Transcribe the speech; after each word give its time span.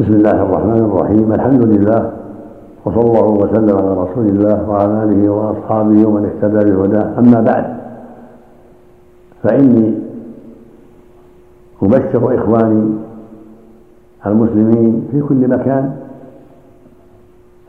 بسم 0.00 0.12
الله 0.12 0.42
الرحمن 0.42 0.80
الرحيم. 0.88 1.32
الحمد 1.32 1.62
لله 1.64 2.12
وصلى 2.84 3.04
الله 3.04 3.28
وسلم 3.42 3.76
على 3.76 3.92
رسول 4.02 4.26
الله 4.32 4.70
وعلى 4.70 5.04
آله 5.04 5.22
وأصحابه 5.28 5.98
ومن 6.08 6.22
اهتدى 6.24 6.60
بهداه. 6.70 7.18
أما 7.18 7.40
بعد 7.40 7.66
فإني 9.42 9.94
أبشر 11.82 12.22
إخواني 12.34 12.84
المسلمين 14.26 15.08
في 15.10 15.20
كل 15.20 15.48
مكان 15.48 15.96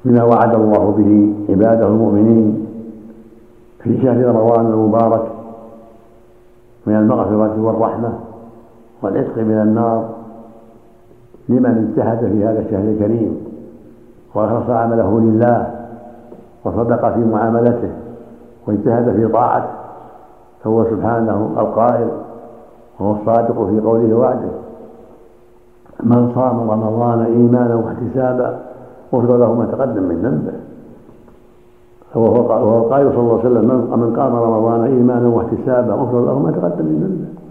بما 0.06 0.24
وعد 0.24 0.56
الله 0.56 0.84
به 0.98 1.12
عباده 1.50 1.88
المؤمنين 1.88 2.66
في 3.84 4.02
شهر 4.02 4.26
رمضان 4.26 4.66
المبارك 4.66 5.26
من 6.88 6.96
المغفرة 6.96 7.56
والرحمة 7.62 8.14
والعتق 9.02 9.38
من 9.38 9.60
النار 9.68 10.21
لمن 11.52 11.88
اجتهد 11.88 12.20
في 12.32 12.46
هذا 12.46 12.60
الشهر 12.60 12.84
الكريم 12.84 13.38
وأخلص 14.36 14.70
عمله 14.70 15.20
لله 15.20 15.72
وصدق 16.66 17.14
في 17.14 17.20
معاملته 17.20 17.92
واجتهد 18.68 19.16
في 19.16 19.28
طاعته 19.28 19.70
فهو 20.64 20.86
سبحانه 20.86 21.50
القائل 21.58 22.08
وهو 23.00 23.12
الصادق 23.12 23.66
في 23.70 23.80
قوله 23.80 24.16
وعده. 24.16 24.50
من 26.04 26.32
صام 26.36 26.72
رمضان 26.72 27.20
إيمانا 27.22 27.76
واحتسابا 27.76 28.60
غفر 29.14 29.38
له 29.38 29.54
ما 29.54 29.66
تقدم 29.66 30.04
من 30.04 30.16
ذنبه. 30.16 30.54
وهو 32.16 32.78
القائل 32.78 33.12
صلى 33.12 33.20
الله 33.20 33.40
عليه 33.40 33.50
وسلم 33.50 34.00
من 34.00 34.16
قام 34.16 34.36
رمضان 34.36 34.84
إيمانا 34.84 35.28
واحتسابا 35.28 35.94
غفر 35.94 36.26
له 36.26 36.40
ما 36.40 36.52
تقدم 36.52 36.86
من 36.86 37.00
ذنبه. 37.04 37.42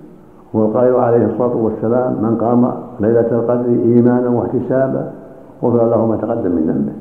هو 0.57 0.65
القائل 0.65 0.95
عليه 0.95 1.27
الصلاة 1.27 1.57
والسلام 1.57 2.13
من 2.23 2.37
قام 2.41 2.73
ليلة 3.01 3.31
القدر 3.33 3.69
إيمانا 3.69 4.29
واحتسابا 4.29 5.13
غفر 5.63 5.91
له 5.91 6.07
ما 6.07 6.17
تقدم 6.17 6.51
من 6.51 6.67
ذنبه. 6.67 6.93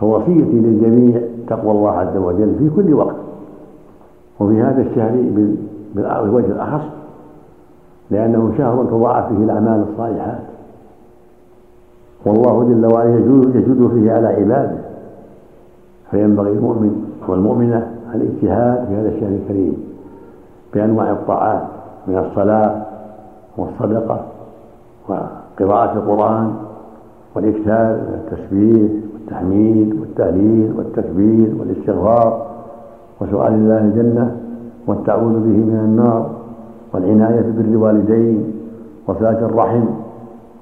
فوصيتي 0.00 0.60
للجميع 0.60 1.20
تقوى 1.48 1.70
الله 1.70 1.90
عز 1.90 2.16
وجل 2.16 2.54
في 2.58 2.70
كل 2.76 2.94
وقت. 2.94 3.16
وفي 4.40 4.62
هذا 4.62 4.82
الشهر 4.82 5.14
بالوجه 5.94 6.46
الأخص 6.46 6.84
لأنه 8.10 8.52
شهر 8.58 8.84
تضاعف 8.84 9.28
فيه 9.28 9.44
الأعمال 9.44 9.84
الصالحات. 9.92 10.42
والله 12.26 12.64
جل 12.64 12.92
وعلا 12.94 13.14
يجود 13.14 13.90
فيه 13.94 14.12
على 14.12 14.28
عباده. 14.28 14.78
فينبغي 16.10 16.50
المؤمن 16.50 17.12
والمؤمنة 17.28 17.90
الاجتهاد 18.14 18.86
في 18.88 18.94
هذا 18.94 19.08
الشهر 19.08 19.28
الكريم 19.28 19.76
بأنواع 20.74 21.10
الطاعات. 21.10 21.75
من 22.06 22.18
الصلاة 22.18 22.82
والصدقة 23.56 24.20
وقراءة 25.08 25.92
القرآن 25.92 26.52
والإكثار 27.34 27.94
من 27.96 28.20
التسبيح 28.24 28.90
والتحميد 29.14 30.00
والتهليل 30.00 30.72
والتكبير 30.78 31.54
والاستغفار 31.60 32.46
وسؤال 33.20 33.52
الله 33.52 33.78
الجنة 33.78 34.36
والتعوذ 34.86 35.32
به 35.32 35.56
من 35.66 35.80
النار 35.84 36.30
والعناية 36.94 37.40
ببر 37.40 37.64
الوالدين 37.64 38.52
وصلاة 39.06 39.38
الرحم 39.46 39.84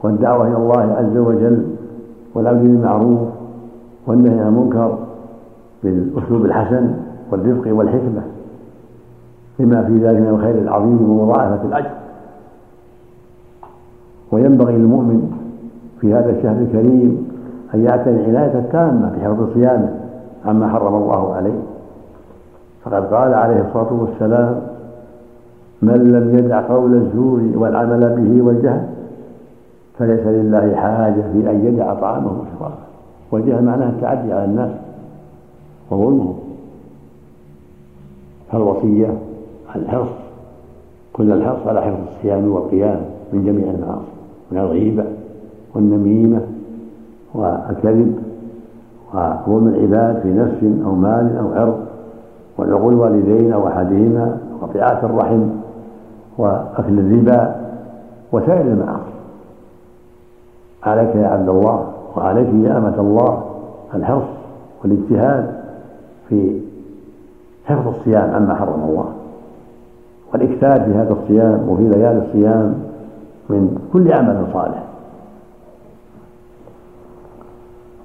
والدعوة 0.03 0.47
إلى 0.49 0.57
الله 0.57 0.81
عز 0.99 1.17
وجل 1.17 1.67
والأمر 2.35 2.63
بالمعروف 2.63 3.19
والنهي 4.07 4.41
عن 4.41 4.49
المنكر 4.49 4.99
بالأسلوب 5.85 6.45
الحسن 6.45 6.91
والرفق 7.33 7.73
والحكمة 7.77 8.23
لما 9.59 9.85
في 9.85 9.93
ذلك 9.93 10.21
من 10.21 10.29
الخير 10.29 10.55
العظيم 10.55 11.11
ومضاعفة 11.11 11.65
الأجر. 11.65 11.91
وينبغي 14.33 14.73
للمؤمن 14.73 15.33
في 16.01 16.15
هذا 16.15 16.31
الشهر 16.31 16.57
الكريم 16.57 17.31
أن 17.75 17.85
يعتني 17.85 18.21
العناية 18.21 18.59
التامة 18.59 19.13
بحفظ 19.17 19.55
صيامه 19.55 19.95
عما 20.45 20.69
حرم 20.69 20.95
الله 20.95 21.35
عليه. 21.35 21.61
فقد 22.85 23.15
قال 23.15 23.35
عليه 23.35 23.61
الصلاة 23.69 23.93
والسلام 23.93 24.61
من 25.83 26.13
لم 26.13 26.39
يدع 26.39 26.69
قول 26.69 26.95
الزور 26.95 27.43
والعمل 27.55 28.01
به 28.01 28.43
والجهل 28.43 28.87
فليس 29.99 30.27
لله 30.27 30.75
حاجة 30.75 31.23
في 31.33 31.51
أن 31.51 31.65
يدع 31.65 31.95
طعامه 31.95 32.33
وشرابه. 32.33 32.75
والجهل 33.31 33.65
معناه 33.65 33.89
التعدي 33.91 34.33
على 34.33 34.45
الناس 34.45 34.71
وظلمهم. 35.91 36.35
فالوصية 38.53 39.15
الحرص. 39.77 40.09
كل 41.13 41.33
الحرص 41.33 41.67
على 41.67 41.83
حفظ 41.83 42.01
الصيام 42.17 42.53
والقيام 42.53 43.01
من 43.33 43.45
جميع 43.45 43.71
المعاصي 43.71 44.13
من 44.51 44.59
الغيبة 44.59 45.05
والنميمة 45.75 46.41
والكذب 47.35 48.19
وظلم 49.15 49.69
العباد 49.69 50.23
في 50.23 50.33
نفس 50.33 50.85
أو 50.85 50.95
مال 50.95 51.37
أو 51.39 51.53
عرض 51.61 51.87
والعقول 52.59 52.95
الوالدين 52.95 53.53
أو 53.53 53.69
أحدهما 53.69 54.39
وقطيعة 54.61 55.07
الرحم 55.07 55.49
وأكل 56.39 56.99
الربا 56.99 57.57
وسائر 58.33 58.61
المعاصي. 58.61 59.15
عليك 60.83 61.17
يا 61.17 61.27
عبد 61.27 61.49
الله 61.49 61.93
وعليك 62.17 62.49
يا 62.49 62.79
أمة 62.79 63.01
الله 63.01 63.45
الحرص 63.95 64.29
والاجتهاد 64.83 65.55
في 66.29 66.61
حفظ 67.65 67.89
الصيام 67.89 68.31
عما 68.31 68.55
حرم 68.55 68.83
الله. 68.89 69.24
والإكثار 70.35 70.81
في 70.81 70.91
هذا 70.91 71.13
الصيام 71.13 71.69
وفي 71.69 71.83
ليالي 71.83 72.23
الصيام 72.27 72.75
من 73.51 73.79
كل 73.93 74.13
عمل 74.13 74.47
صالح. 74.53 74.85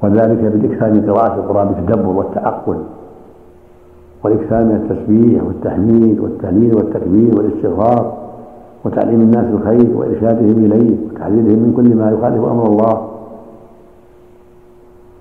وذلك 0.03 0.38
بالإكثار 0.38 0.94
من 0.94 1.12
قراءة 1.12 1.35
القرآن 1.35 1.67
بالتدبر 1.67 2.09
والتعقل 2.09 2.78
والإكثار 4.23 4.63
من 4.63 4.75
التسبيح 4.75 5.44
والتحميد 5.44 6.19
والتهليل 6.19 6.75
والتكبير 6.75 7.38
والاستغفار 7.38 8.17
وتعليم 8.85 9.22
الناس 9.22 9.46
الخير 9.46 9.97
وإرشادهم 9.97 10.66
إليه 10.66 10.97
وتحذيرهم 11.07 11.59
من 11.59 11.73
كل 11.75 11.96
ما 11.96 12.11
يخالف 12.11 12.44
أمر 12.46 12.66
الله. 12.66 13.07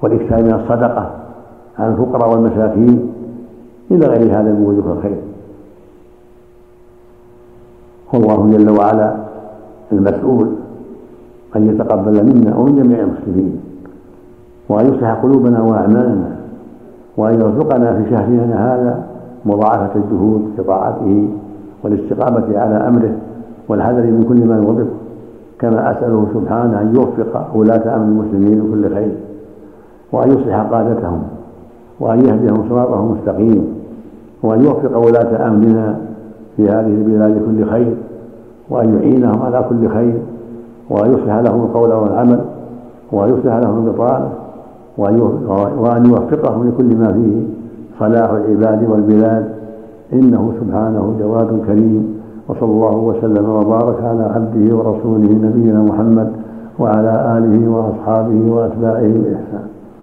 والإكثار 0.02 0.42
من 0.42 0.54
الصدقة 0.54 1.10
على 1.78 1.90
الفقراء 1.92 2.30
والمساكين 2.30 3.12
إلى 3.90 4.06
غير 4.06 4.40
هذا 4.40 4.52
من 4.52 4.66
وجوه 4.66 4.92
الخير. 4.92 5.37
والله 8.12 8.50
جل 8.56 8.70
وعلا 8.78 9.14
المسؤول 9.92 10.48
أن 11.56 11.66
يتقبل 11.66 12.24
منا 12.24 12.56
ومن 12.56 12.76
جميع 12.82 12.98
المسلمين 13.00 13.60
وأن 14.68 14.86
يصلح 14.94 15.10
قلوبنا 15.22 15.62
وأعمالنا 15.62 16.36
وأن 17.16 17.34
يرزقنا 17.40 17.92
في 18.02 18.10
شهرنا 18.10 18.74
هذا 18.74 19.02
مضاعفة 19.46 19.90
الجهود 19.96 20.52
في 20.56 20.62
طاعته 20.62 21.28
والاستقامة 21.84 22.58
على 22.58 22.74
أمره 22.88 23.12
والحذر 23.68 24.02
من 24.02 24.24
كل 24.28 24.46
ما 24.48 24.56
يغضب 24.56 24.88
كما 25.58 25.90
أسأله 25.90 26.26
سبحانه 26.34 26.80
أن 26.80 26.94
يوفق 26.96 27.56
ولاة 27.56 27.96
أمر 27.96 28.04
المسلمين 28.04 28.58
لكل 28.58 28.94
خير 28.94 29.12
وأن 30.12 30.28
يصلح 30.30 30.56
قادتهم 30.60 31.22
وأن 32.00 32.18
يهديهم 32.26 32.68
صراطه 32.68 33.00
المستقيم 33.00 33.74
وأن 34.42 34.64
يوفق 34.64 34.98
ولاة 34.98 35.48
أمرنا 35.48 35.96
في 36.58 36.64
هذه 36.64 36.86
البلاد 36.86 37.42
كل 37.46 37.70
خير 37.70 37.94
وأن 38.70 38.98
يعينهم 38.98 39.42
على 39.42 39.64
كل 39.68 39.88
خير 39.88 40.18
وأن 40.90 41.12
يصلح 41.12 41.34
لهم 41.36 41.60
القول 41.64 41.92
والعمل 41.92 42.40
وأن 43.12 43.28
يصلح 43.28 43.56
لهم 43.56 43.86
البطانة 43.86 44.28
وأن 45.78 46.06
يوفقهم 46.06 46.68
لكل 46.68 46.96
ما 46.96 47.12
فيه 47.12 47.42
صلاح 48.00 48.30
العباد 48.30 48.90
والبلاد. 48.90 49.48
إنه 50.12 50.52
سبحانه 50.60 51.16
جواد 51.20 51.60
كريم 51.66 52.20
وصلى 52.48 52.70
الله 52.70 52.96
وسلم 52.96 53.48
وبارك 53.50 54.02
على 54.02 54.22
عبده 54.22 54.76
ورسوله 54.76 55.32
نبينا 55.32 55.82
محمد 55.82 56.32
وعلى 56.78 57.38
آله 57.38 57.70
وأصحابه 57.70 58.52
وأتباعه 58.52 59.12
بإحسان. 59.12 59.66